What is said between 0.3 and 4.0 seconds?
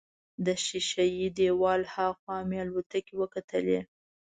د ښیښه یي دیوال هاخوا مې الوتکې وکتلې.